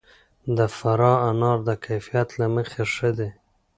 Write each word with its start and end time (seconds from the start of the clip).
د 0.57 0.59
فراه 0.77 1.17
انار 1.29 1.59
د 1.67 1.69
کیفیت 1.85 2.29
له 2.39 2.47
مخې 2.55 2.83
ښه 2.93 3.09
دي. 3.17 3.29